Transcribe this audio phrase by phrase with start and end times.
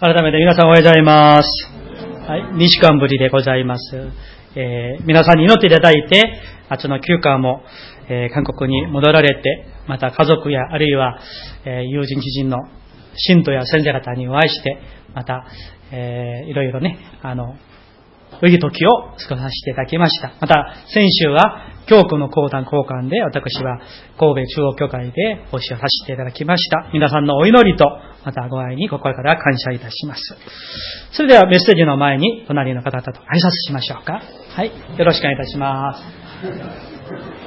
[0.00, 1.48] 改めて皆さんおはようございます。
[2.30, 3.96] はい、2週間ぶりでございます。
[4.54, 6.40] えー皆さんに祈っていただいて、
[6.70, 7.64] 夏の休暇も、
[8.08, 11.18] えー韓国に戻られて、また家族や、あるいは、
[11.64, 12.58] えー友人知人の
[13.16, 14.78] 信徒や先生方にお会いして、
[15.16, 15.48] また、
[15.90, 17.56] えーいろいろね、あの、
[18.40, 20.32] 良い時を過ごさせていただきました。
[20.40, 23.80] また、先週は、今日この講談交換で、私は
[24.18, 26.90] 神戸中央教会で奉仕をさせていただきました。
[26.92, 27.86] 皆さんのお祈りと、
[28.26, 30.20] またご愛に心から感謝いたします。
[31.12, 34.20] それではメッセージの前に、隣の方々と挨拶しましょうか。
[34.54, 34.70] はい。
[34.98, 35.94] よろしくお願いいたしま
[37.34, 37.37] す。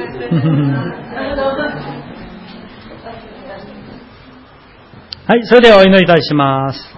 [5.26, 6.96] はい、それではお祈りいたします。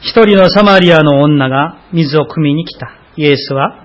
[0.00, 2.92] 一人のサマリアの女が水を汲みに来た。
[3.16, 3.84] イエスは、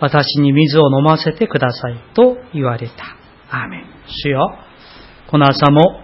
[0.00, 3.16] 私に水を飲ませてくださいと言われた。
[3.50, 3.84] アーメン。
[4.06, 4.58] 主よ、
[5.28, 6.00] この朝も、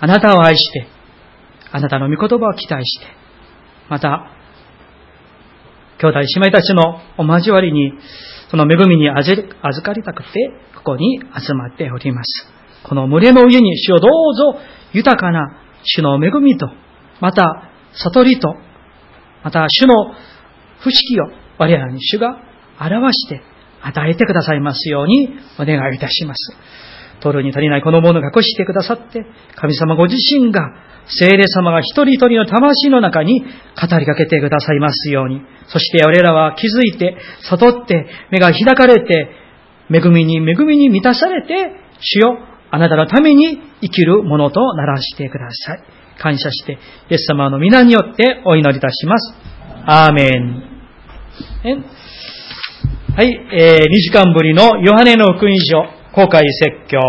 [0.00, 0.86] あなたを愛して、
[1.72, 3.06] あなたの御言葉を期待して、
[3.88, 4.30] また、
[5.98, 7.92] 兄弟姉妹たちのお交わりに、
[8.54, 9.42] この恵みに預
[9.82, 10.28] かりたくて、
[10.76, 12.46] ここに集まっております。
[12.88, 14.60] この群れの上に主をどうぞ
[14.92, 16.68] 豊かな主の恵みと、
[17.20, 18.54] また悟りと、
[19.42, 21.24] また主の不思議を
[21.58, 22.38] 我らに主が
[22.78, 23.42] 表して
[23.82, 26.56] 与えてくださいますようにお願いいたします。
[27.24, 29.24] 取るに足りないこのものを隠してくださって、
[29.56, 30.60] 神様ご自身が、
[31.06, 37.16] 聖霊様が一人一人の魂の中に語りかけてくださいますように、そして我らは気づいて、
[37.48, 39.30] 悟って、目が開かれて、
[39.90, 42.38] 恵みに恵みに満たされて、主よ、
[42.70, 45.82] あなたのために生きるものとならしてください。
[46.20, 46.78] 感謝して、
[47.10, 49.34] イエス様の皆によってお祈りいたします。
[49.86, 50.74] アーメン。
[53.16, 57.00] はい、えー、2時間ぶりのヨハネの福音書公開説教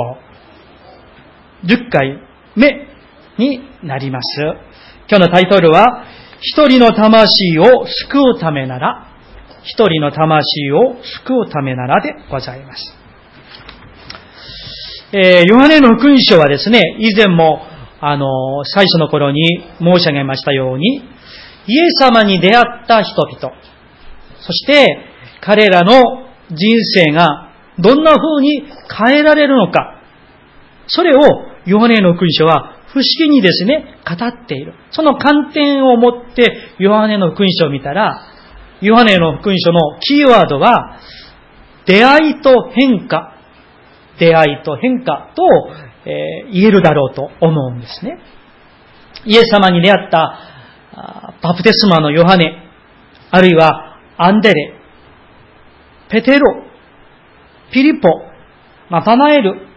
[1.63, 2.19] 10回
[2.55, 2.87] 目
[3.37, 4.41] になります。
[5.07, 6.05] 今日のタイトルは、
[6.41, 9.07] 一人の魂を救うためなら、
[9.63, 12.95] 一人の魂を救うためならでございます。
[15.13, 17.61] えーヨハネの福音書はですね、以前も、
[18.01, 21.03] あの、最初の頃に申し上げましたように、
[21.67, 23.55] イエス様に出会った人々、
[24.39, 24.97] そして
[25.41, 28.63] 彼らの人生がどんな風に
[29.07, 30.01] 変えられるのか、
[30.87, 31.21] それを
[31.65, 34.73] ヨハネの福音書は不思議にですね、語っている。
[34.91, 38.21] その観点を持ってヨハネの福音書を見たら、
[38.81, 40.99] ヨハネの福音書のキーワードは、
[41.85, 43.35] 出会いと変化、
[44.19, 45.43] 出会いと変化と、
[46.07, 48.19] えー言えるだろうと思うんですね。
[49.25, 50.37] イエス様に出会った
[51.41, 52.45] バプテスマのヨハネ、
[53.31, 54.73] あるいはアンデレ、
[56.09, 56.64] ペテロ、
[57.71, 58.09] ピリポ、
[58.89, 59.67] ナタナエル、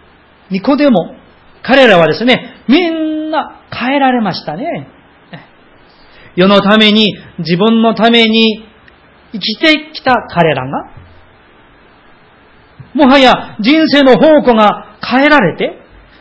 [0.50, 1.15] ニコデモ、
[1.62, 4.88] 彼らはですね、みんな変えられましたね。
[6.37, 7.06] 世のために、
[7.38, 8.65] 自分のために
[9.32, 10.91] 生きてきた彼らが、
[12.94, 15.78] もはや人生の方向が変えられて、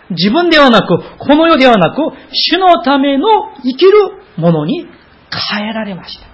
[0.09, 2.01] 自分ではなく、この世ではなく、
[2.31, 3.27] 主のための
[3.63, 3.91] 生きる
[4.37, 4.87] ものに
[5.57, 6.27] 変えられました。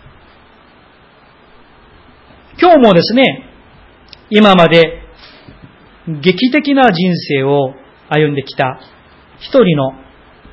[2.60, 3.50] 今日もですね、
[4.30, 5.03] 今まで
[6.08, 7.74] 劇的な人生を
[8.10, 8.80] 歩んできた
[9.40, 9.94] 一人の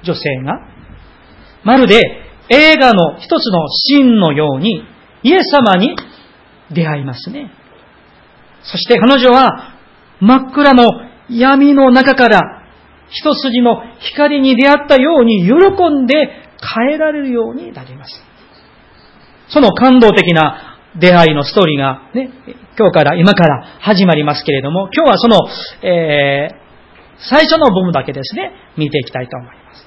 [0.05, 0.61] 女性が、
[1.65, 2.01] まるで
[2.49, 4.85] 映画の一つのシーンのように、
[5.23, 5.95] イエス様に
[6.73, 7.51] 出会いますね。
[8.63, 9.75] そして彼女は
[10.21, 10.85] 真っ暗の
[11.29, 12.65] 闇の中から
[13.09, 16.15] 一筋の光に出会ったように喜んで
[16.87, 18.23] 変えられるようになります。
[19.49, 22.31] その感動的な出会いのストーリーがね、
[22.79, 25.37] 今日から、今から始まりますけれども、今日はその、
[25.87, 26.55] えー、
[27.31, 29.87] 最初の部分だけですね、見ていきたいと思います。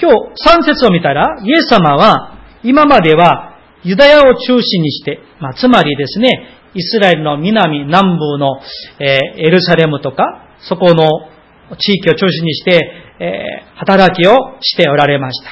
[0.00, 0.16] 今日
[0.58, 6.30] 3節を見たら、イエス様は今まではユダヤを中心にして、まあ、つまりですね、
[6.74, 8.60] イスラエルの南、南部の、
[8.98, 11.04] えーエルサレムとか、そこの
[11.76, 12.80] 地域を中心にして、
[13.18, 15.50] えー働きをしておられました。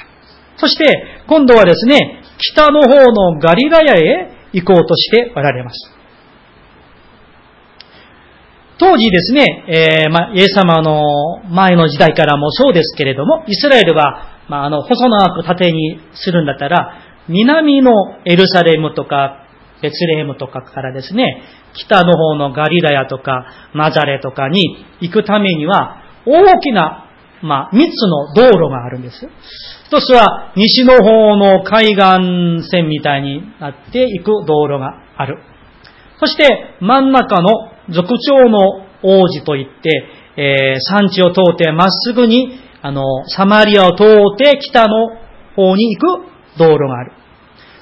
[0.58, 0.84] そして、
[1.28, 5.98] 今度はですね、北の方のガリラヤへ行こうとしておられます。
[8.78, 17.92] 当時ですね、えーまあ、イエス様の前の時代からもそうですけれども、イスラエルは、まあ、あの、細長く縦にするんだったら、南の
[18.24, 19.44] エルサレムとか、
[19.82, 21.42] ベツレヘムとかからですね、
[21.74, 27.04] 北の方のガリラヤとか、ナザレとかに行くためには、大きな、
[27.42, 29.28] まあ、三つの道路があるんです。
[29.88, 35.38] 一つは、西の方の海岸線みたいになっていく道路がある。
[36.20, 37.48] そして、真ん中の
[37.88, 40.04] 族長の王子といって、
[40.36, 45.08] えー、山地を通ってまっすぐに、あの、サマリアを通って北の
[45.56, 47.12] 方に行く道路がある。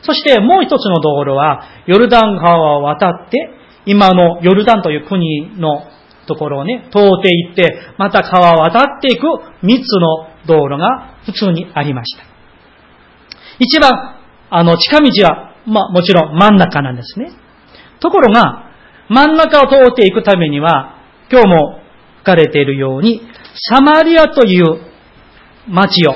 [0.02, 3.50] そしてもう一つの道路は、ヨルダン川を渡って、
[3.84, 5.82] 今のヨルダンという国の
[6.26, 9.26] ところをね、通っていって、また川を渡っていく
[9.62, 12.24] 三つの道路が普通にありました。
[13.58, 14.18] 一番、
[14.50, 17.32] あの、近道は、まあ、もちろん真ん中なんですね。
[18.00, 18.70] ところが、
[19.08, 20.98] 真ん中を通っていくためには、
[21.30, 21.80] 今日も
[22.18, 23.22] 書かれているように、
[23.54, 24.64] サマリアという
[25.68, 26.14] 町を、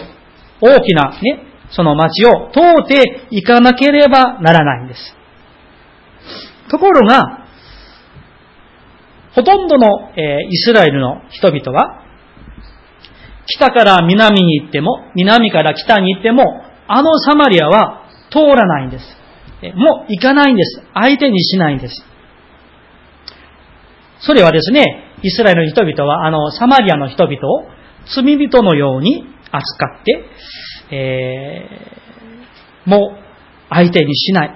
[0.60, 5.14] 大きなね、その町を通っていかなければならないんです。
[6.70, 7.46] ところが、
[9.40, 12.04] ほとんどの、えイスラエルの人々は、
[13.46, 16.44] 北から南に行っても、南から北に行っても、
[16.86, 19.04] あのサマリアは通らないんです。
[19.76, 20.82] もう行かないんです。
[20.92, 22.04] 相手にしないんです。
[24.20, 27.66] それはですね、イスラエルの人々は、あの、サマリアの人々を
[28.14, 33.18] 罪人のように扱って、えー、もう
[33.70, 34.54] 相手にしない、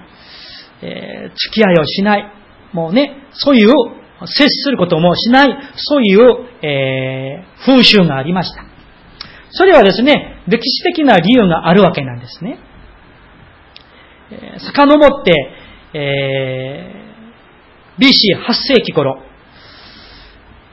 [0.82, 2.30] えー、付き合いをしない、
[2.74, 3.72] もうね、そういう、
[4.26, 8.64] 接することもしない、そういう、えー、風習がありました。
[9.50, 12.58] それはですね、歴史的な理由があるわけなんですね。
[14.30, 15.32] え、遡って、
[15.94, 19.22] えー、BC8 世紀頃、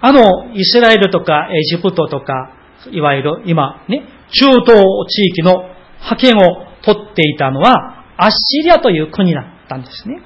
[0.02, 2.54] あの、イスラエルとかエジプトとか、
[2.92, 5.70] いわゆる今ね、中東地域の
[6.00, 10.22] 覇権を取っていたのは、アッシリアという国だったんですね。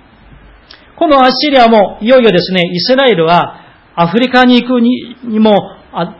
[0.98, 3.62] このアッシリアも、いよいよですね、イスラエルは、
[3.96, 5.54] アフリカに行くにも、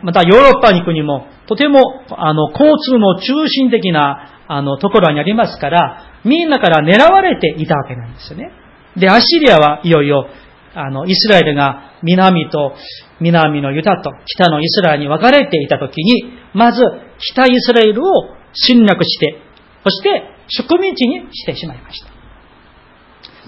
[0.02, 1.80] またヨーロッパに行くにも、とても、
[2.10, 8.50] あの、交通の中心的な、あの、ところにありますから、みんなから狙われていたわけなんですよね。
[8.96, 10.28] で、アッシリアはいよいよ、
[10.74, 12.74] あの、イスラエルが南と、
[13.20, 16.82] 南のユダと北のイスラエルに分かれていたときに、まず
[17.18, 19.38] 北イスラエルを侵略して、
[19.84, 22.15] そして植民地にしてしまいました。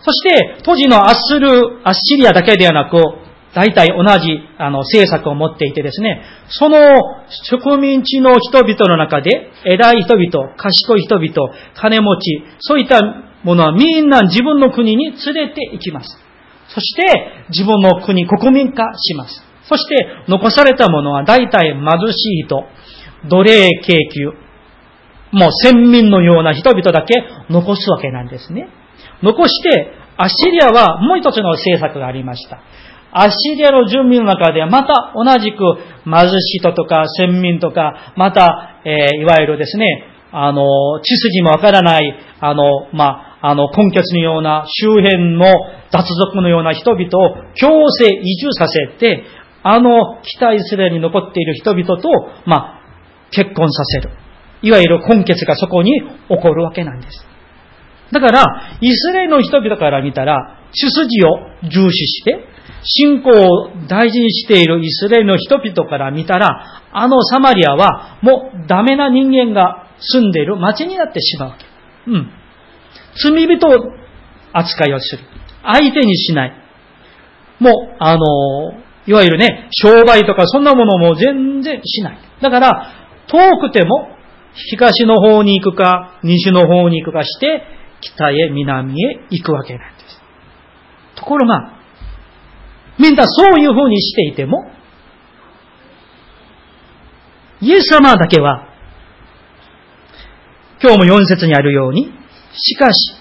[0.03, 2.97] そして、当時のアッスル、アッシリアだけではなく、
[3.55, 6.79] 大体同じあの政策を持っていてですね、その
[7.51, 13.01] 植民地の人々の中で、偉い人々、賢い人々、金持ち、そういった
[13.43, 16.19] ものはみんな自分の国に連れて行きます。
[16.69, 17.03] そして、
[17.49, 19.43] 自分の国、国民化します。
[19.69, 22.65] そして、残されたものは大体貧しい人、
[23.29, 24.33] 奴隷階級、
[25.33, 27.15] もう先民のような人々だけ
[27.51, 28.69] 残すわけなんですね。
[29.23, 32.61] 残して、アッシリアはもう一つの政策がありました。
[33.13, 35.59] アッシリアの住民の中ではまた同じく
[36.05, 39.87] 貧しい人とか先民とか、また、えー、いわゆるですね、
[40.31, 40.63] あの、
[41.03, 45.47] 血筋もわからない、あの、まあ、あの、根拠のような周辺の
[45.91, 49.25] 脱族のような人々を強制移住させて、
[49.63, 52.09] あの北イスラエルに残っている人々と、
[52.47, 52.81] まあ、
[53.31, 54.11] 結婚させる。
[54.63, 57.28] いわゆる根血がそこに起こるわけなんです。
[58.13, 62.45] だから、イスラエルの人々から見たら、主筋を重視して、
[62.85, 71.53] 信仰を大事にしているイスラエルの人々から見たら、あのサマリアはもうダメな人間が住んでいる町になってしまう。
[72.07, 72.31] うん。
[73.17, 73.69] 罪人
[74.53, 75.23] 扱いをする。
[75.63, 76.53] 相手にしない。
[77.59, 78.73] もう、あの、
[79.07, 82.19] いわゆるね、商売とかそんなものも全然しない。
[82.41, 82.93] だから、
[83.27, 84.11] 遠くても、
[84.71, 87.63] 東の方に行くか、西の方に行くかして、
[88.01, 90.21] 北へ南へ行くわけなんです。
[91.17, 91.79] ところが、
[92.99, 94.71] みんなそういう風にしていても、
[97.61, 98.69] イエス様だけは、
[100.81, 102.13] 今日も4節にあるように、
[102.53, 103.15] しかし、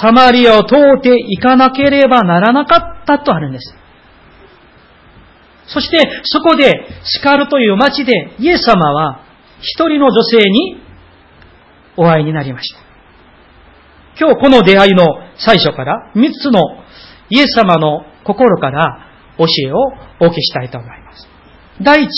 [0.00, 3.74] サマリアを通って行かなければならなかったとあるんです。
[5.66, 6.72] そして、そこで、
[7.04, 9.22] スカルという町で、イエス様は、
[9.60, 10.80] 一人の女性に
[11.96, 12.83] お会いになりました。
[14.18, 15.04] 今日この出会いの
[15.36, 16.60] 最初から三つの
[17.30, 19.76] イエス様の心から教えを
[20.20, 21.28] お聞きしたいと思います。
[21.82, 22.08] 第一、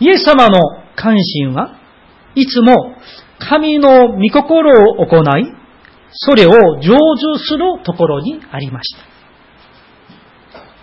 [0.00, 0.60] イエス様の
[0.96, 1.78] 関心は
[2.34, 2.96] いつも
[3.38, 5.52] 神の御心を行い、
[6.10, 9.02] それを成就するところにありました。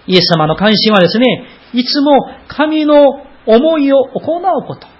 [0.07, 2.11] イエス様の関心はですね、いつも
[2.47, 4.94] 神の思いを行うこと。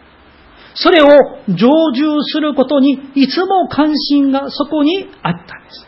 [0.76, 1.08] それを
[1.48, 1.56] 成
[1.94, 5.88] 就することにいつも関心がそこにあったんです。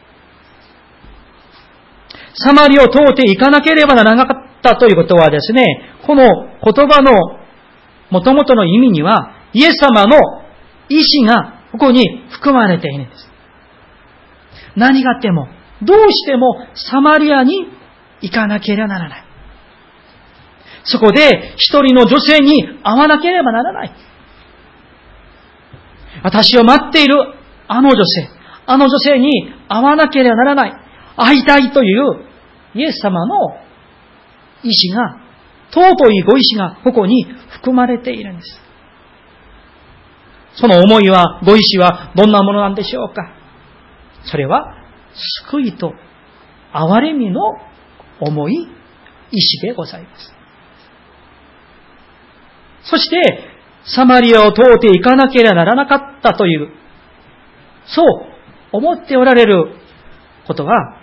[2.35, 7.11] サマリを通っていかなければならなかったということはですね、この言葉の
[8.11, 10.17] 元々の意味には、イエス様の
[10.87, 13.29] 意志がここに含まれているんです。
[14.75, 15.47] 何があっても、
[15.81, 17.67] どうしてもサマリアに
[18.21, 19.23] 行かなければならない。
[20.85, 24.06] そこで一人の女性に会わなければならない。
[26.23, 27.15] 私を待っている
[27.67, 28.29] あの女性、
[28.65, 30.73] あの女性に会わなければならない。
[31.15, 32.25] 会いたいという
[32.75, 33.35] イエス様の
[34.63, 35.19] 意志が、
[35.71, 38.61] 尊いご意志がここに含まれているんです。
[40.55, 43.33] その思いは、ご意志はどんなものなんでしょうか
[44.25, 44.75] それは、
[45.49, 45.93] 救いと
[46.73, 47.41] 憐れみの
[48.19, 48.53] 思い、
[49.31, 50.33] 意志でございます。
[52.83, 53.56] そして、
[53.87, 56.69] サマリアを通っていかなければならなかったという、
[57.85, 58.05] そう
[58.71, 59.75] 思っておられる
[60.45, 60.97] ことは、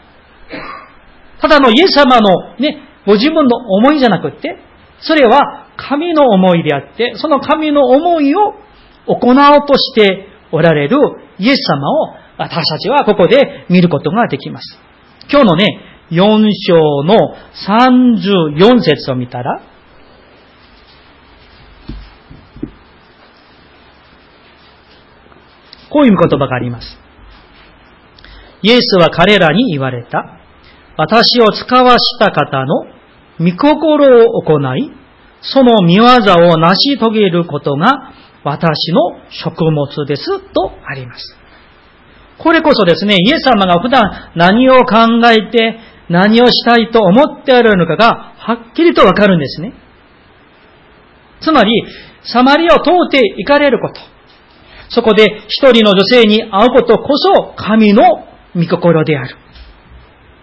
[1.41, 4.59] ただのイエス様のね、ご自分の思いじゃなくって、
[5.01, 8.55] それは神の思いであって、その神の思いを
[9.07, 10.97] 行おうとしておられる
[11.39, 14.79] イエス様を私たちはここで見ることができます。
[15.31, 15.67] 今日のね、
[16.11, 17.17] 4章の
[17.67, 19.61] 34節を見たら、
[25.95, 26.99] こういう言葉があります。
[28.63, 30.41] イエスは彼らに言われた。
[30.97, 32.87] 私を使わした方の
[33.39, 34.91] 御心を行い、
[35.41, 41.37] その見業を成し遂げることが私の食物ですとあります。
[42.39, 44.97] これこそですね、イエス様が普段何を考
[45.31, 49.75] えて何をしたいと思っておられるのかがはっきりとわかるんですね。
[51.41, 51.71] つまり、
[52.25, 54.14] サマリアを通って行かれること。
[54.89, 58.03] そこで一人の女性に会うことこそ神の
[58.55, 59.37] 御心である。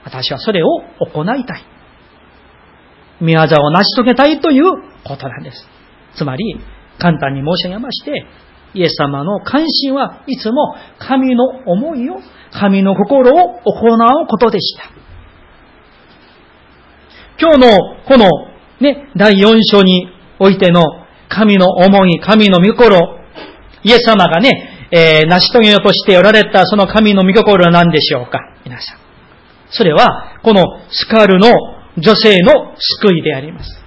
[0.03, 0.67] 私はそれを
[0.99, 1.63] 行いたい。
[3.21, 4.63] 見業を成し遂げたいという
[5.03, 5.67] ことなんです。
[6.15, 6.59] つまり、
[6.97, 8.25] 簡単に申し上げまして、
[8.73, 12.17] イエス様の関心はいつも神の思いを、
[12.51, 14.91] 神の心を行うことでした。
[17.39, 18.27] 今日のこの
[18.79, 20.81] ね、第4章においての
[21.29, 23.20] 神の思い、神の御心、
[23.83, 28.39] イエス様がね、えー、成し遂げようとしておられたその神の御心は何でしょうか？
[28.65, 28.97] 皆さん。
[29.71, 31.49] それは、このスカルの
[31.97, 33.81] 女性の救いであります。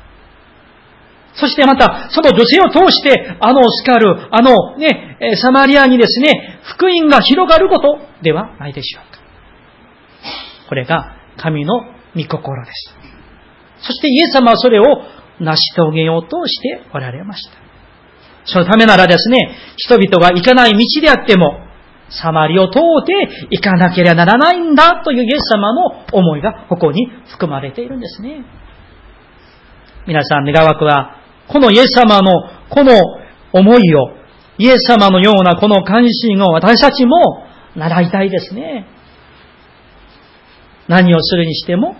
[1.34, 9.20] そしてまた、その女性を通して、あのスカル、あのね、サマリアにですね、福音が広がることではないでしょうか。
[10.68, 11.80] これが神の
[12.16, 12.94] 御心です。
[13.86, 14.84] そしてイエス様はそれを
[15.40, 17.63] 成し遂げようとしておられました。
[18.44, 21.60] そのためならですね、人々が行かない道であっても、
[22.10, 28.44] サマリを通って行かなければならないんだというイエス様の思いがここに含まれているんですね。
[30.06, 31.16] 皆さん、願わくは、
[31.48, 32.30] このイエス様の
[32.68, 32.92] この
[33.52, 34.10] 思いを、
[34.58, 38.86] イエス様のようなこの関心を私たちも習いたいですね。
[40.86, 41.96] 何をするにしても、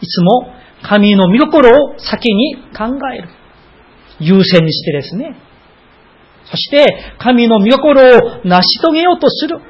[0.00, 3.41] いつも神の見心を先に考える。
[4.22, 5.36] 優先にしてですね。
[6.44, 6.86] そして、
[7.18, 9.60] 神の御心を成し遂げようとする。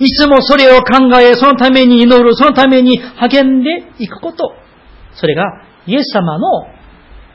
[0.00, 4.54] いつもそれを考え、そのために祈る、そのために励んでいくこと。
[5.14, 5.44] それが、
[5.86, 6.66] イエス様の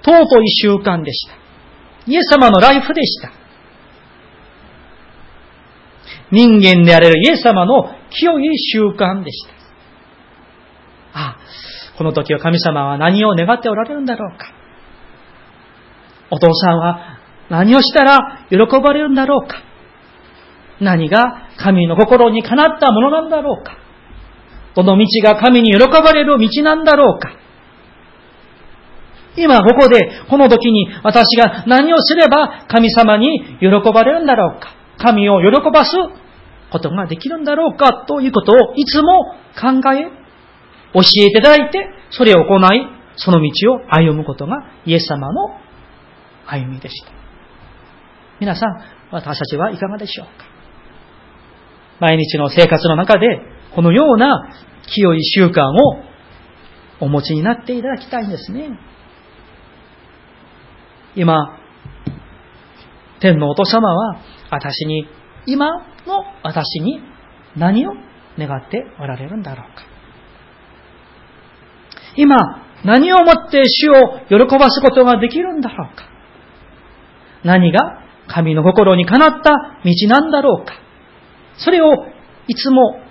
[0.03, 1.33] 尊い習慣でした。
[2.07, 3.31] イエス様のライフでした。
[6.31, 9.53] 人間であれるイエス様の清い習慣でした。
[11.13, 11.37] ああ、
[11.97, 14.58] この時は神様は何を願っておられるんだろうか。
[16.31, 17.19] お父さんは
[17.49, 19.63] 何をしたら喜ばれるんだろうか？
[20.79, 23.77] 何が神の心にかなったものなんだろうか？
[24.75, 27.31] この道が神に喜ばれる道なんだろうか？
[29.35, 34.75] 今ここで、この時に私が何をすれば神様に喜ばれるんだろうか？
[34.97, 35.91] 神を喜ばす
[36.71, 40.03] ことができるんだろうかということをいつも考え、
[40.93, 45.58] 教えていただいて、それを行い、その道を歩むことがイエス様の
[46.49, 47.11] 歩みでした。
[48.39, 48.69] 皆さん、
[49.11, 50.31] 私たちはいかがでしょうか？
[51.99, 53.27] 毎日の生活の中で、
[53.75, 54.49] このような
[54.87, 55.75] 清い習慣を
[57.01, 58.69] お持ちになっていただきたいんですね。
[61.15, 61.59] 今、
[63.19, 65.07] 天のお父様は私に、
[65.45, 65.67] 今
[66.07, 67.01] の私に
[67.57, 67.91] 何を
[68.37, 69.83] 願っておられるんだろうか？
[72.15, 72.37] 今、
[72.85, 76.05] 何をもって主を喜ばすことができるんだろうか？
[77.43, 79.51] 何が神の心にかなった
[79.83, 80.73] 道なんだろうか。
[81.57, 82.05] それを
[82.47, 83.01] いつも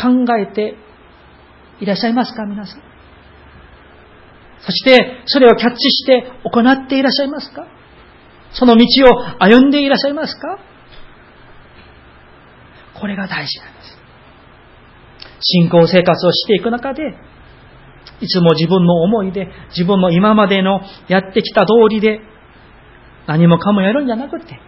[0.00, 0.76] 考えて
[1.80, 2.82] いらっしゃいますか皆さん。
[4.60, 7.66] そして、それをキャッチして行っていらっしゃいますか
[8.52, 10.58] その道を歩んでいらっしゃいますか
[13.00, 13.98] これが大事なんです。
[15.40, 17.02] 信仰生活をしていく中で、
[18.20, 22.20] いつも自分の思いで、自分の今までのやってきた通りで、
[23.30, 24.60] 何もかもやるんじゃなくて、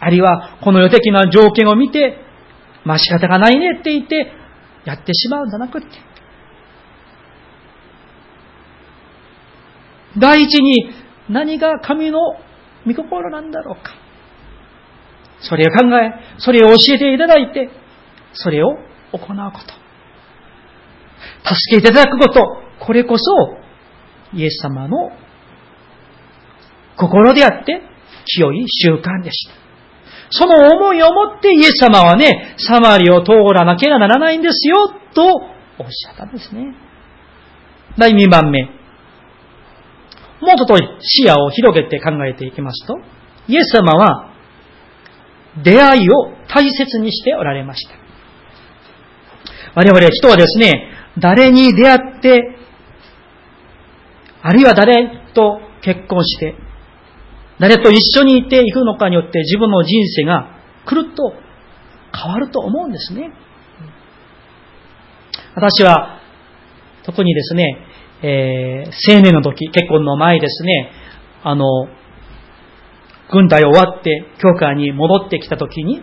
[0.00, 2.16] あるいはこの予的な条件を見て、
[2.86, 4.32] まあ仕方がないねって言って、
[4.86, 5.86] やってしまうんじゃなくて、
[10.18, 10.90] 第一に
[11.28, 12.18] 何が神の
[12.86, 13.92] 御心なんだろうか。
[15.40, 17.68] それを考え、それを教えていただいて、
[18.32, 18.70] それを
[19.12, 19.26] 行うこ
[21.42, 21.54] と。
[21.54, 22.40] 助けていただくこと。
[22.80, 23.58] これこそ、
[24.32, 25.10] イエス様の
[26.96, 27.82] 心であって、
[28.26, 29.54] 清い習慣でした。
[30.30, 35.22] その思いを持ってイエス様はね、サマリを通らなければならないんですよ、と
[35.78, 36.74] おっしゃったんですね。
[37.98, 38.62] 第2番目。
[40.40, 42.98] もうちょっと視野を広げて考えていきますと、
[43.46, 44.32] イエス様は
[45.62, 47.94] 出会いを大切にしておられました。
[49.76, 52.56] 我々人はですね、誰に出会って、
[54.42, 56.54] あるいは誰と結婚して、
[57.58, 61.32] 誰と一緒にいていくのかによって自分の人生がくるっと
[62.14, 63.32] 変わると思うんですね。
[65.54, 66.20] 私は
[67.04, 67.78] 特にですね、
[68.22, 70.90] えー、青年の時、結婚の前ですね、
[71.42, 71.66] あの、
[73.30, 76.00] 軍隊終わって教会に戻ってきた時に、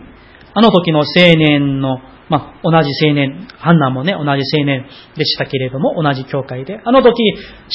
[0.54, 1.04] あの時の青
[1.36, 7.22] 年の、まあ、同じ青年、ハンナもね、同じ青年でしたけれども、同じ教会で、あの時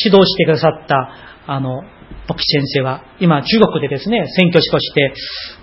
[0.06, 1.10] 指導してくださった、
[1.48, 1.82] あの、
[2.28, 5.14] 牧師先生は、今中国でですね、選挙師として、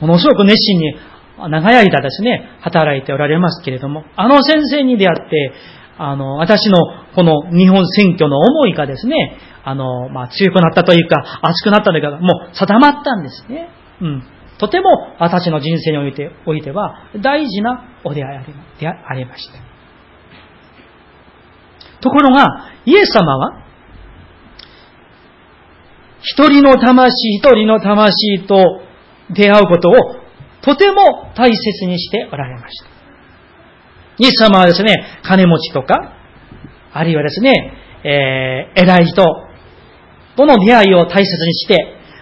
[0.01, 0.97] ものすごく熱心に
[1.51, 5.53] 長い間ですね、働いておられますけれども、あの先生に出会って、
[5.99, 6.79] あの、私の
[7.15, 13.69] この日本選挙の思いがですね、あの、まあ、強くなったというか、熱くなったというか、もう定まったんですね。
[14.01, 14.23] うん。
[14.59, 19.55] とても私の人生においておいては大事なお出会いでありました。
[22.01, 23.64] ところが、イエス様は、
[26.25, 28.81] 一人の魂、一人の魂と
[29.31, 29.93] 出会うことを
[30.63, 32.89] とても大切にしておられました。
[34.17, 36.15] イエス様はですね、金持ちとか、
[36.93, 37.53] あるいはですね、
[38.05, 39.23] えー、偉い人
[40.37, 41.77] との出会いを大切にして、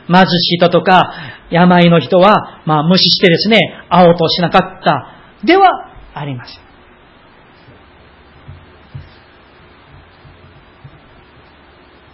[0.09, 1.12] 貧しい人とか、
[1.51, 5.71] 病の人は、まあ、無視してですね、会おうとしなかった、では
[6.15, 6.62] ありません。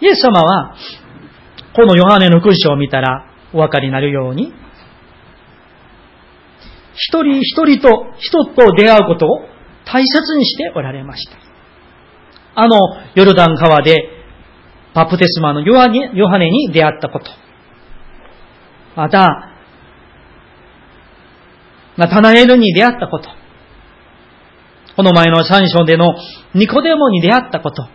[0.00, 0.74] イエス様は、
[1.74, 4.52] このヨハネの勲章を見たらお分かりになるように、
[6.94, 9.40] 一人一人と人と出会うことを
[9.84, 11.36] 大切にしておられました。
[12.54, 12.76] あの、
[13.14, 13.94] ヨルダン川で、
[14.94, 17.30] バプテスマのヨハネヨハネに出会ったこと。
[18.96, 19.52] また、
[21.96, 23.28] ナタナエルに出会ったこと。
[24.96, 26.16] この前の三章での
[26.54, 27.86] ニコデモに出会ったこと。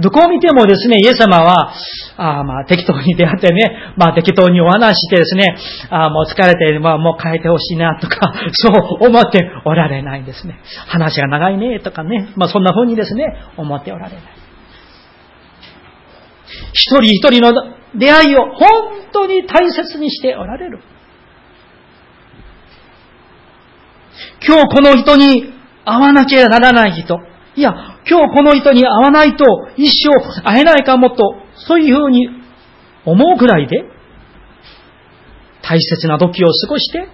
[0.00, 1.74] どこを見てもですね、イエス様は、
[2.16, 5.56] あまあ適当に出会ってね、まあ適当にお話してですね、
[5.90, 10.60] あもう疲れて、まあもう変えてほしいなとか、 そう思っておられないんですね。
[10.86, 13.24] 話が長いねとかね、まあそんな風にですね、
[13.56, 14.22] 思っておられない。
[16.72, 17.52] 一人一人の
[17.96, 18.68] 出会いを本
[19.12, 20.80] 当に大切にしておられる。
[24.46, 25.52] 今日この人に
[25.84, 27.20] 会わなきゃならない人、
[27.58, 27.72] いや、
[28.08, 29.44] 今日この人に会わないと
[29.76, 32.28] 一生会えないかもと、そういうふうに
[33.04, 33.82] 思うくらいで、
[35.60, 37.08] 大切な時を過ごして、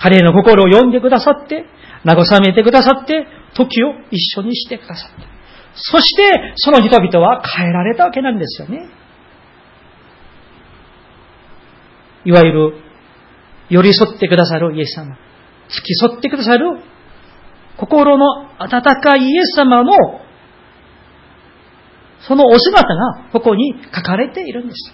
[0.00, 1.64] 彼の心を読んでくださって、
[2.04, 5.26] 慰めてくださって、時を一緒にしてくださった。
[5.74, 8.88] そして、その人々は変えられたわけなんですよね。
[12.24, 12.74] いわゆる、
[13.68, 15.16] 寄り添ってくださるイエス様。
[15.68, 16.66] 付き添ってくださる
[17.78, 18.26] 心の
[18.58, 19.92] 温かいイエス様の、
[22.26, 24.92] そのお姿がここに書かれているんです。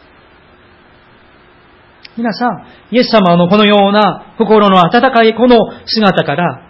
[2.17, 6.69] 皆さん、イエス様のこのような心の温かいこの姿から、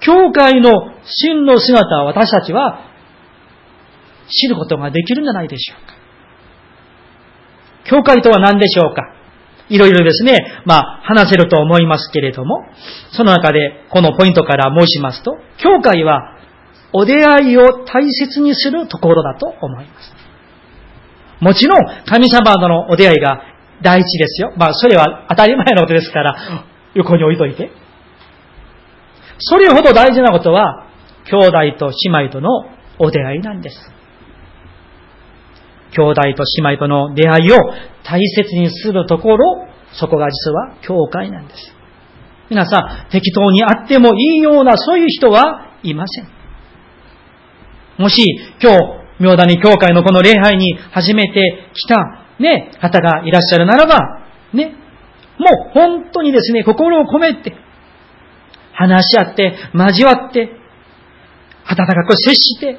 [0.00, 0.70] 教会の
[1.04, 2.84] 真の姿を私たちは
[4.28, 5.94] 知ることができるんじゃないでしょうか。
[7.84, 9.17] 教会とは何でしょうか
[9.68, 12.64] いろいろですね、まあ、話せると思いますけれども、
[13.12, 16.38] その中でこのポイントから申しますと、教会は
[16.92, 20.14] お出会いを大切にするところだと思います。
[21.40, 23.42] もちろん、神様とのお出会いが
[23.82, 24.52] 第一ですよ。
[24.56, 27.70] まあ、それは当たり前のことですから、横に置いといて。
[29.38, 30.86] それほど大事なことは、
[31.30, 32.48] 兄弟と姉妹との
[32.98, 33.97] お出会いなんです。
[35.98, 37.56] 兄弟と姉妹との出会いを
[38.04, 41.74] 大切にするところ、そこが実は教会なんです。
[42.50, 46.28] 皆さん、適当にあってもいいようなそういう人はいません。
[47.98, 48.22] もし、
[48.62, 54.76] 今日、明谷教会のこの礼拝に初めて来た、ね、方がいらっしゃるならば、ね、
[55.38, 57.54] もう本当にですね、心を込めて、
[58.72, 60.50] 話し合って、交わって、
[61.66, 62.78] 温かく接して、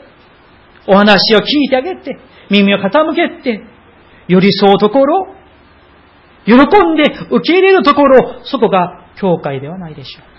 [0.88, 2.18] お話を聞いてあげて、
[2.50, 3.64] 耳を傾けて、
[4.28, 5.36] 寄り添うところ、
[6.46, 6.58] 喜ん
[6.96, 10.30] で受け入れるところ、そこが教会ではないでしょうか。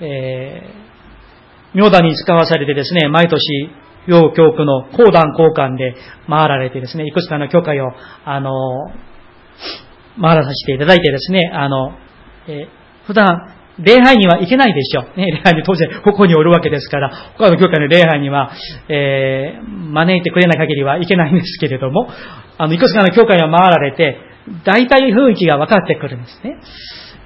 [0.00, 3.40] えー、妙だに使わされてですね、毎年、
[4.06, 5.94] 洋教区の講談交換で
[6.28, 7.92] 回られてですね、いくつかの教会を、
[8.24, 8.52] あの、
[10.20, 11.92] 回らさせていただいてですね、あの、
[12.48, 12.68] えー、
[13.06, 15.18] 普段、礼拝には行けないでしょう。
[15.18, 18.52] ね、礼拝に当然ここにおるわけですから、他の教会の礼拝には、
[18.88, 22.08] えー、招いてくれない限りはいけないんですけれども、
[22.58, 24.18] あの、いくつかの教会を回られて、
[24.64, 26.56] 大体雰囲気が分かってくるんですね。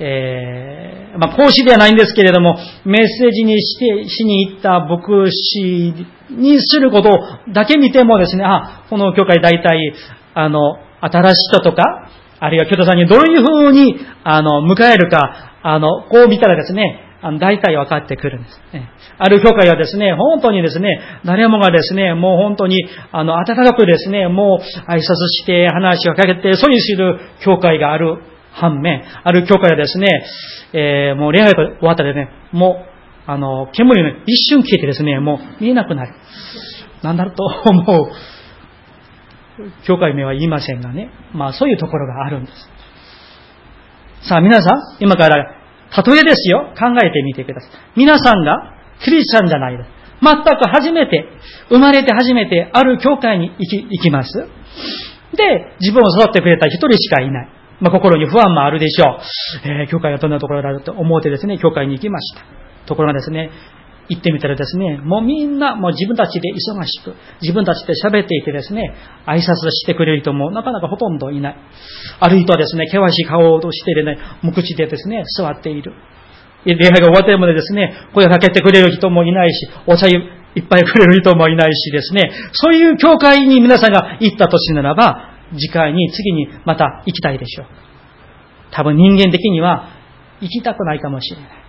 [0.03, 5.95] えー、まあ、講師ではないんですけれども、メッセージにして、しに行った牧師
[6.31, 7.11] にすること
[7.53, 9.95] だけ見てもですね、あ、この教会大体、
[10.35, 10.59] あの、
[11.03, 12.09] 新しい人とか、
[12.43, 18.59] あるいは京都さんにどういうふうに、あの、迎えるか、あの、こう見たらですね、あの、大体分かってくるんです。
[18.73, 22.77] ねある教会はですね、本当にですね、誰もがですね、もう本当に、
[23.13, 30.09] あの、温かくですね、もう挨拶して話をかけて、そうにする教会がある反面、ある教会はですね、
[30.73, 36.15] えー、もう恋愛が終わったらね、もう、あの、煙をね、一瞬消えてですね、もう見えなくなる。
[37.03, 38.13] なんだろうと思う。
[39.87, 41.11] 教会名は言いませんがね。
[41.33, 42.69] まあそういうところがあるんです。
[44.23, 47.71] さあ皆さん、今から例えですよ、考えてみてください。
[47.97, 49.91] 皆さんがクリスチャンじゃないです。
[50.23, 51.27] 全く初めて、
[51.69, 54.31] 生まれて初めてある教会に行き行きます。
[55.37, 57.49] で、自分を育ってくれた一人しかいない。
[57.81, 59.17] まあ、心に不安もあるでしょ
[59.65, 59.69] う。
[59.69, 62.45] えー、教会がどんなところだろうと思ってですね、教会に行きました。
[62.87, 63.51] ところがですね、
[64.11, 68.93] 行ってみたらですね、もうみんな、もう自分たちで忙しく、自分たちで喋っていてですね、
[69.25, 71.57] 挨拶してくれる人もなかなかほとんどいない。
[72.19, 75.95] ある人はですね、険しい顔をしてでね、無口でですね、座っている。
[76.65, 87.67] 礼拝が終わってもですね、声をかけてくれる人もいないし、お茶いっぱいくれる人もいないしですね、そういう教会に皆さんが行ったとしならば、次回に次にまた行きたいでしょう。
[88.73, 89.91] 多分人間的には
[90.41, 91.60] 行きたくないかもしれない。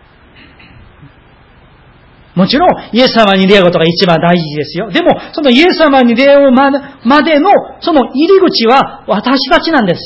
[2.36, 4.90] もちろん、イエス様に出会うことが一番大事ですよ。
[4.90, 7.50] でも、そのイエス様に出会うまでの、
[7.82, 10.02] その入り口は私たちなんです。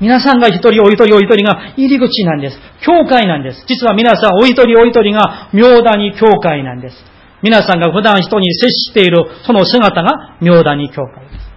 [0.00, 2.58] 皆さんが一人お一人お一人が入り口なんです。
[2.80, 3.64] 教会なんです。
[3.68, 6.96] 実は皆さんお一人お一人が妙谷教会なんです。
[7.42, 11.50] 皆さんが普段人に接しているその姿が妙谷教会です。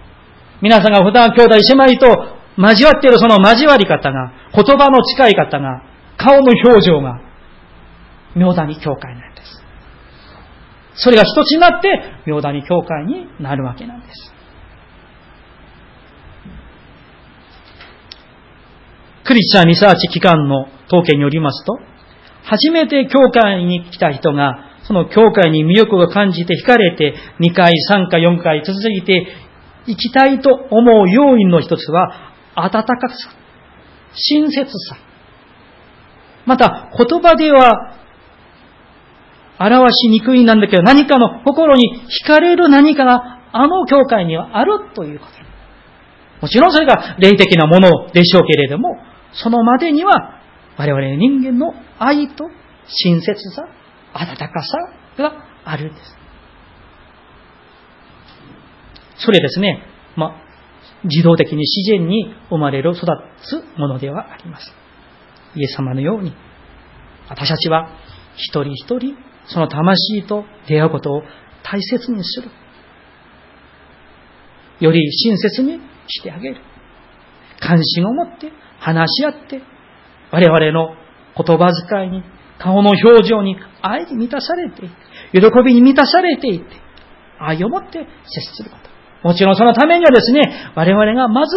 [0.60, 5.82] 皆さんが普段兄弟姉妹と交わっているその交わり方が、言葉の近い方が、
[6.16, 7.20] 顔の表情が、
[8.34, 9.62] 妙谷教会なんです。
[10.96, 14.32] それが一つになって、妙谷教会になるわけなんです。
[19.24, 21.78] クリスチャンリサーチ機関の統計によりますと、
[22.44, 29.26] 初めて教会に来た人が、その教会に魅力を感じて惹かれて、2回、3回、4回続いて
[29.86, 33.30] 行きたいと思う要因の一つは、温かさ、
[34.12, 34.96] 親切さ。
[36.44, 38.03] また、言葉では
[39.58, 45.44] 表しにくいなんだけど、何かの心に惹かれる何かがあの教会にはあるということ。
[46.42, 48.98] もちろんそれが霊的なものでしょうけれども、
[49.32, 50.40] そのまでには
[50.76, 52.44] 我々人間の愛と
[52.86, 53.66] 親切さ、
[54.12, 54.78] 温かさ
[55.16, 55.32] が
[55.64, 56.24] あるんです。
[59.16, 59.86] それですね、
[60.16, 60.34] まあ、
[61.04, 63.06] 自動的に自然に生まれる、育
[63.42, 64.72] つものではあります。
[65.54, 66.34] イエス様のように、
[67.28, 67.88] 私たちは
[68.36, 71.22] 一人一人その魂と出会うことを
[71.62, 72.50] 大切にする。
[74.80, 76.56] より親切にしてあげる。
[77.60, 79.62] 関心を持って話し合って、
[80.30, 80.94] 我々の
[81.36, 82.22] 言葉遣いに、
[82.58, 84.82] 顔の表情に愛に満たされて、
[85.32, 86.66] 喜びに満たされていて、
[87.38, 88.76] 愛を持って接するこ
[89.22, 89.28] と。
[89.28, 90.42] もちろんそのためにはですね、
[90.74, 91.56] 我々がまず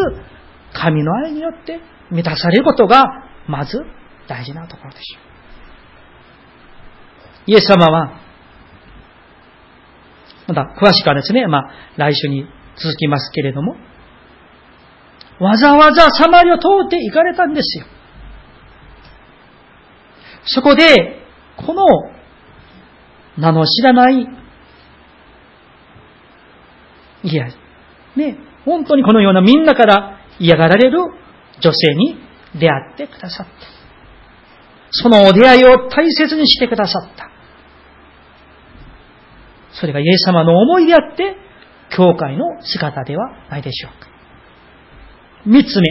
[0.74, 1.80] 神の愛によって
[2.12, 3.04] 満たされることが、
[3.48, 3.78] まず
[4.28, 5.37] 大事なところでしょう。
[7.48, 8.20] イエス様は、
[10.48, 13.76] また詳しくはですね、まあ、来週に続きますけれども、
[15.40, 17.86] わざわざサマリを通って行かれたんですよ。
[20.46, 21.22] そこで、
[21.58, 21.86] この
[23.38, 24.28] 名の知らない、
[27.24, 27.48] いや、
[28.16, 31.00] ね、本当にこのようなみんなから嫌がられる
[31.62, 32.18] 女性に
[32.60, 33.54] 出会ってくださった。
[34.92, 37.37] そのお出会いを大切にしてくださった。
[39.80, 41.36] それがイエス様の思いであって、
[41.96, 44.10] 教会の姿ではないでしょうか。
[45.46, 45.88] 三つ目。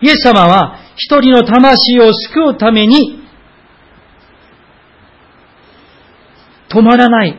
[0.00, 3.22] イエス様は一人の魂を救うために、
[6.70, 7.38] 止まらない、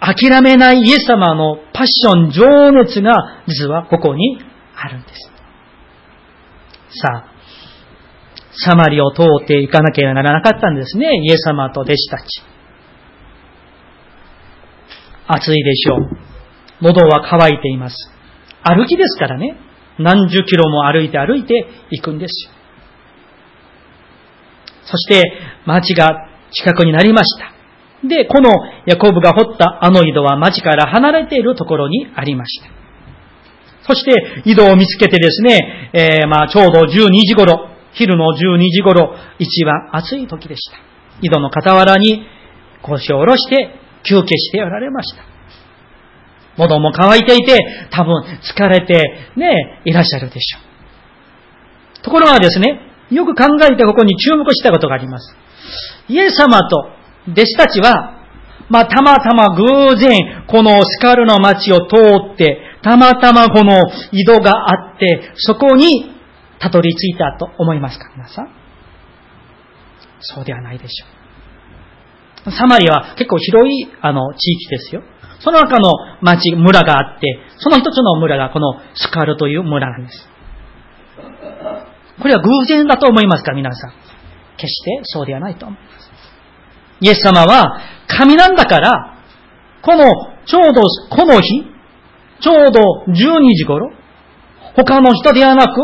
[0.00, 4.38] 諦めないイエス様のパッション、情熱が実はここに
[4.76, 5.30] あるんです。
[7.00, 7.32] さあ、
[8.52, 11.08] サマリを通っていかなければならなかったんですね。
[11.24, 12.55] イエス様と弟子たち。
[15.28, 16.26] 暑いでしょう。
[16.82, 17.96] 喉は渇いています。
[18.62, 19.56] 歩きですからね。
[19.98, 22.50] 何十キロも歩いて歩いて行くんですよ。
[24.84, 25.22] そして、
[25.64, 27.52] 町が近くになりました。
[28.06, 28.50] で、この
[28.86, 32.68] ヤコブが掘ったあの井戸は町から離れているところにありました。
[33.88, 40.78] そして、井戸を見つけてですね、えー、まあ、ちょうど12時頃、昼の12時頃、一番暑い時でした。
[41.22, 42.26] 井戸の傍らに
[42.82, 45.22] 腰を下ろして休憩しておられました。
[46.58, 47.58] 喉も渇いていて、
[47.90, 48.94] 多分疲れて
[49.36, 50.58] ね、いらっしゃるでしょ
[52.00, 52.02] う。
[52.02, 55.36] ところがですね、よく考えてここに注目したことがあります。
[56.08, 56.90] イエス様と
[57.30, 58.14] 弟子たちは、
[58.68, 61.96] まあ、たまたま偶然、このスカルの町を通
[62.34, 63.80] って、たまたまこの
[64.12, 66.16] 井戸があって、そこに
[66.58, 68.50] たどり着いたと思いますか皆さん。
[70.20, 71.15] そうではないでしょう。
[72.50, 75.02] サマリは結構広い、あの、地域ですよ。
[75.40, 75.90] その中の
[76.22, 80.28] 町、村があって、その一つの村がこのスカルという村なんです。
[82.20, 83.92] これは偶然だと思いますか皆さん。
[84.56, 86.10] 決してそうではないと思います。
[87.00, 89.18] イエス様は神なんだから、
[89.82, 90.04] この
[90.46, 91.64] ちょうどこの日、
[92.40, 93.92] ちょうど12時頃、
[94.74, 95.80] 他の人ではなく、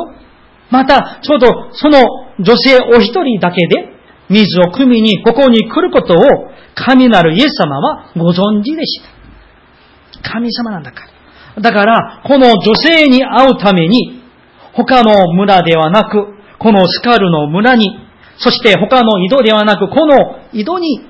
[0.70, 2.00] またちょうどその
[2.38, 3.92] 女性お一人だけで
[4.28, 6.18] 水を汲みにここに来ることを
[6.74, 10.30] 神なるイエス様はご存知でした。
[10.30, 11.06] 神様なんだか
[11.56, 11.62] ら。
[11.62, 14.22] だから、この女性に会うために、
[14.72, 18.02] 他の村ではなく、このスカルの村に
[18.42, 21.00] そして他の井戸ではなく、この井戸に、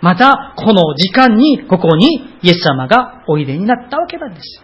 [0.00, 4.62] またこの時間に、ここにイエス様がおいでになったわけなんです。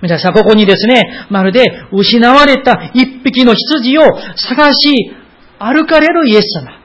[0.00, 4.02] 皆さん、ここにですね、まるで失われた一匹の羊を
[4.36, 5.14] 探し
[5.58, 6.81] 歩かれるイエス様。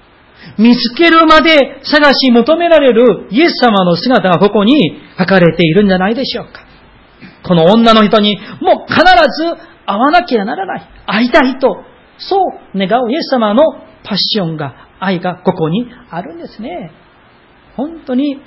[0.57, 4.79] 見つけるまで探し求められるイエス様の姿がここに
[5.17, 6.65] 書かれているんじゃないでしょうか。
[7.43, 9.55] この女の人にもう必ず
[9.85, 10.89] 会わなきゃならない。
[11.05, 11.83] 会いたいと、
[12.17, 12.37] そ
[12.73, 13.63] う願うイエス様の
[14.03, 16.91] パッションが、愛がここにあるんですね。
[17.75, 18.41] 本当に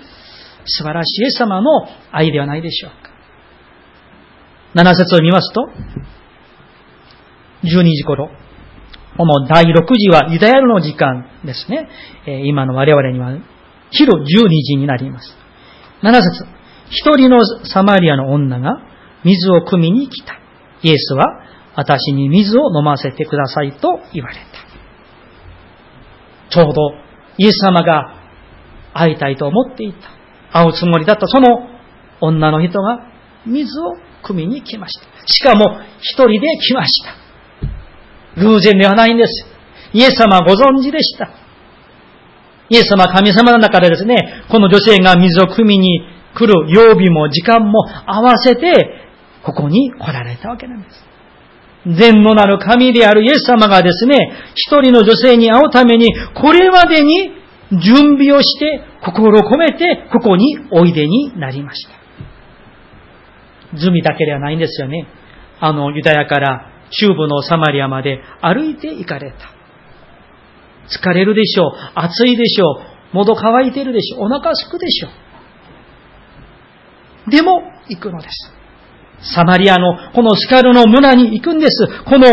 [0.66, 1.70] 素晴らしいイエス様の
[2.10, 3.10] 愛ではないでしょうか。
[4.74, 5.68] 7節を見ますと、
[7.64, 8.30] 12時頃、
[9.16, 11.88] この第6時はユダヤの時間ですね。
[12.46, 13.36] 今の我々には
[13.90, 15.36] 昼12時になります。
[16.02, 16.46] 7節
[16.90, 18.80] 一人のサマリアの女が
[19.24, 20.34] 水を汲みに来た。
[20.82, 21.26] イエスは
[21.76, 24.42] 私に水を飲ませてくださいと言われた。
[26.50, 26.92] ちょうど
[27.36, 28.16] イエス様が
[28.92, 29.98] 会いたいと思っていた。
[30.52, 31.68] 会うつもりだったその
[32.20, 33.06] 女の人が
[33.46, 33.94] 水を
[34.24, 35.06] 汲みに来ました。
[35.26, 37.14] しかも一人で来ました。
[38.36, 39.46] 偶然ではないんです。
[39.92, 41.30] イエス様はご存知でした。
[42.68, 46.02] イエス様は神様の中でですね、この女性が水を汲みに
[46.34, 49.08] 来る曜日も時間も合わせて、
[49.44, 51.10] ここに来られたわけなんです。
[51.98, 57.32] 善のなる神であるイエス様がですね、一人の女性に会うために、これまでに
[57.72, 63.78] 準備をして、心を込めて、ここにおいでになりました。
[63.78, 65.06] 済みだけではないんですよね。
[65.58, 69.36] あの、ユダヤから中部のサマリアまで歩いて行かれた。
[70.88, 71.72] 疲れるでしょう。
[71.94, 72.80] 暑いでしょ
[73.12, 73.16] う。
[73.16, 74.22] 喉乾いてるでしょう。
[74.24, 75.08] お腹すくでしょ
[77.28, 77.30] う。
[77.30, 78.52] でも、行くのです。
[79.34, 81.86] サマリアのこのスカルの村に行くんです。
[82.04, 82.26] この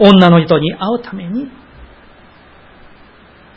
[0.00, 1.48] 女の人に会うために。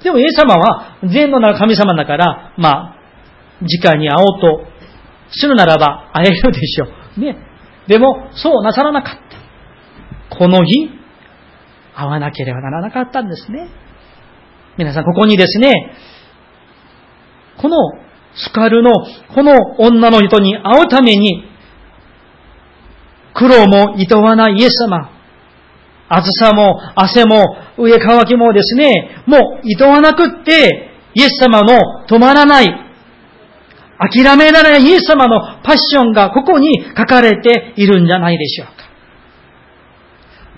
[0.04, 2.96] でもイエス様は善のなる神様だから、まあ、
[3.62, 4.68] 直に会おうと
[5.32, 6.86] するならば会えるでしょ
[7.18, 7.20] う。
[7.20, 7.38] ね。
[7.88, 9.25] でも、そうなさらなかった。
[10.30, 10.90] この日、
[11.96, 13.70] 会わなければならなかったんですね。
[14.78, 15.94] 皆さん、ここにですね、
[17.58, 17.78] この
[18.36, 18.92] スカルの
[19.34, 21.46] この女の人に会うために
[23.34, 25.12] 苦労も厭わないイエス様。
[26.08, 32.66] 暑さも汗も上乾きもですね、もう厭わなくって、イエス様の止まらない、
[34.00, 38.68] 諦められないイエス様のパッションがここに書かれているんじゃないでしょう。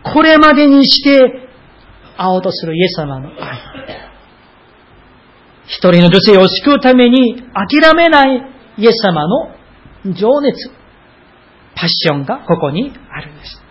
[0.03, 1.49] これまでにして
[2.17, 3.77] 会おうとするイエス様の愛。
[5.67, 8.41] 一人の女性を救うために諦めない
[8.77, 9.53] イエス様の
[10.13, 10.69] 情熱、
[11.75, 13.62] パッションがここにあるんです。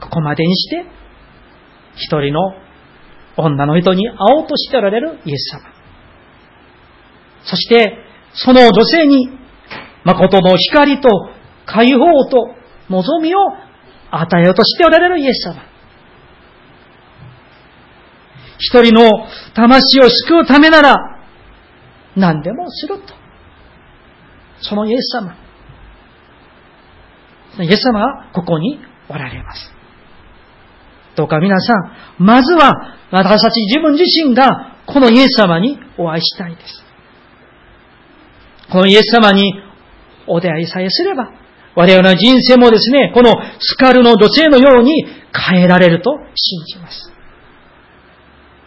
[0.00, 0.84] ここまでにして、
[1.96, 2.40] 一人の
[3.36, 5.72] 女の人に会おうとしておられるイエス様。
[7.44, 7.96] そして、
[8.34, 9.30] その女性に、
[10.04, 11.08] 誠の光と
[11.66, 12.54] 解放と
[12.90, 13.38] 望みを
[14.10, 15.62] 与えようとしておられるイエス様。
[18.58, 19.10] 一人の
[19.54, 20.94] 魂を救うためなら、
[22.16, 23.14] 何でもすると。
[24.60, 25.34] そのイエス様。
[27.58, 29.72] イエス様がここにおられます。
[31.16, 36.84] どうか皆さん、まずは私たち自分自身がこのイエス様にお会いしたいです。
[38.70, 39.52] このイエス様に
[40.26, 41.30] お出会いさえすれば、
[41.76, 45.04] 我々の人生もですね、このスカルの土星のように
[45.52, 47.12] 変えられると信じます。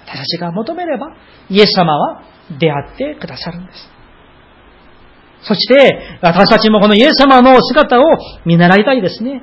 [0.05, 1.07] 私たちが求めれば、
[1.49, 2.23] イエス様は
[2.59, 3.89] 出会ってくださるんです。
[5.43, 8.03] そして、私たちもこのイエス様の姿を
[8.45, 9.41] 見習いたいですね。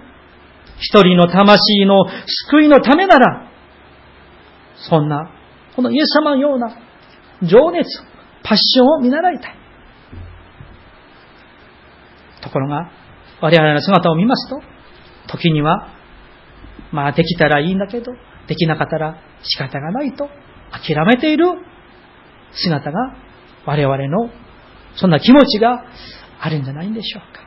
[0.78, 2.04] 一人の魂の
[2.48, 3.50] 救いのためなら、
[4.76, 5.30] そんな、
[5.76, 6.74] このイエス様のような
[7.42, 7.86] 情熱、
[8.42, 9.54] パッションを見習いたい。
[12.40, 12.90] ところが、
[13.40, 14.60] 我々の姿を見ますと、
[15.28, 15.88] 時には、
[16.92, 18.12] まあできたらいいんだけど、
[18.46, 20.28] できなかったら仕方がないと
[20.72, 21.46] 諦めている
[22.52, 22.98] 姿が
[23.64, 24.30] 我々の
[24.96, 25.84] そんな気持ちが
[26.40, 27.40] あるんじゃないんでしょうか。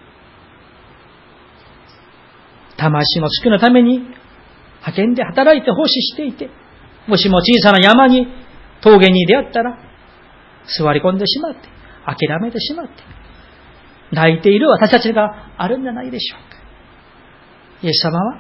[2.78, 6.50] 魂の救いのために派遣で働いて奉仕していて、
[7.08, 8.28] もしも小さな山に、
[8.82, 9.78] 峠に出会ったら、
[10.78, 11.62] 座り込んでしまって、
[12.06, 12.94] 諦めてしまって、
[14.14, 16.58] 泣いている私たちがあるんじゃないでしょうか。
[17.82, 18.40] イエス様は、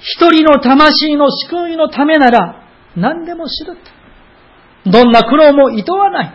[0.00, 2.62] 一人の魂の救いのためなら、
[2.96, 3.76] 何でもする
[4.84, 4.90] と。
[4.90, 6.32] どんな苦労も厭わない。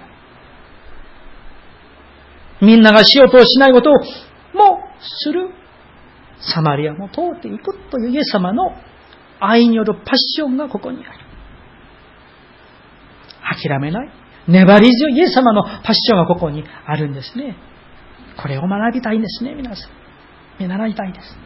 [2.62, 5.49] みんながしようとしないことを、もする。
[6.39, 8.75] サマリアも通っていくというイエス様の
[9.39, 11.19] 愛によるパッションがここにある。
[13.62, 14.10] 諦めない。
[14.49, 17.56] 粘り強いイエス様のパッションがここにあるんですね。
[18.41, 19.91] これを学びたいんですね、皆さん。
[20.60, 21.38] 見習いたいです。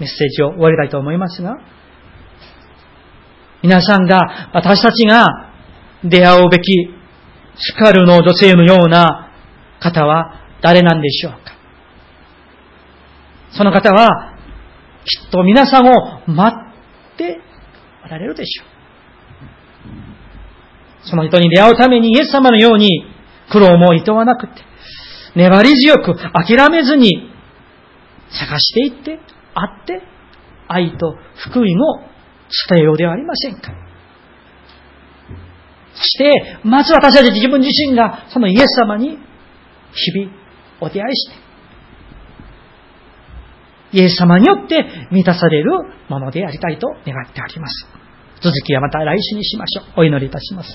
[0.00, 1.58] メッセージを終わりたいと思いますが、
[3.62, 5.50] 皆さんが、私たちが
[6.04, 6.94] 出会うべき
[7.56, 9.32] スカルの女性のような
[9.80, 11.38] 方は誰なんでしょうか？
[13.50, 14.36] その方は、
[15.04, 16.60] きっと皆さんを待っ
[17.16, 17.40] て
[18.04, 18.68] おられるでしょう。
[21.08, 23.06] その人に出会うためにイエス様のように
[23.50, 24.54] 苦労も厭わなくて、
[25.34, 27.30] 粘り強く諦めずに
[28.30, 29.20] 探していって、
[29.54, 30.02] 会って、
[30.68, 32.00] 愛と福音を
[32.70, 33.72] 伝えようではありませんか。
[35.94, 39.18] そして、まず私たち自分自身がそのイエス様に
[39.92, 40.32] 日々
[40.80, 41.48] お出会いして、
[43.92, 45.70] イエス様によって満たされる
[46.08, 47.86] ものでありたいと願っております。
[48.40, 49.84] 続きはまた来週にしましょう。
[50.00, 50.70] お祈りいたします。